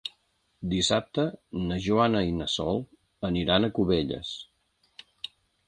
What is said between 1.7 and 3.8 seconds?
Joana i na Sol aniran a